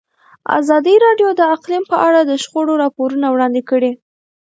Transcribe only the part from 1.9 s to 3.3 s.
په اړه د شخړو راپورونه